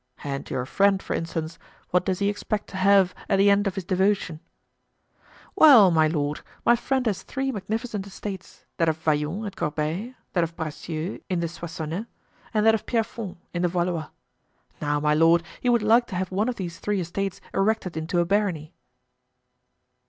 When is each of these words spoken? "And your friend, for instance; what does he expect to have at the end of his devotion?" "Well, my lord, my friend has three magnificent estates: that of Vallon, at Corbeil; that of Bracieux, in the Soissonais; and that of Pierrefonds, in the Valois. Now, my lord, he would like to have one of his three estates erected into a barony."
"And 0.23 0.49
your 0.49 0.65
friend, 0.65 0.99
for 0.99 1.13
instance; 1.13 1.59
what 1.91 2.05
does 2.05 2.17
he 2.17 2.27
expect 2.27 2.65
to 2.71 2.77
have 2.77 3.13
at 3.29 3.35
the 3.35 3.51
end 3.51 3.67
of 3.67 3.75
his 3.75 3.83
devotion?" 3.83 4.39
"Well, 5.55 5.91
my 5.91 6.07
lord, 6.07 6.41
my 6.65 6.75
friend 6.75 7.05
has 7.05 7.21
three 7.21 7.51
magnificent 7.51 8.07
estates: 8.07 8.65
that 8.77 8.89
of 8.89 8.97
Vallon, 8.97 9.45
at 9.45 9.55
Corbeil; 9.55 10.15
that 10.33 10.43
of 10.43 10.55
Bracieux, 10.55 11.19
in 11.29 11.39
the 11.39 11.47
Soissonais; 11.47 12.07
and 12.51 12.65
that 12.65 12.73
of 12.73 12.87
Pierrefonds, 12.87 13.37
in 13.53 13.61
the 13.61 13.67
Valois. 13.67 14.09
Now, 14.81 14.99
my 14.99 15.13
lord, 15.13 15.43
he 15.59 15.69
would 15.69 15.83
like 15.83 16.07
to 16.07 16.15
have 16.15 16.31
one 16.31 16.49
of 16.49 16.57
his 16.57 16.79
three 16.79 16.99
estates 16.99 17.39
erected 17.53 17.95
into 17.95 18.19
a 18.19 18.25
barony." 18.25 18.73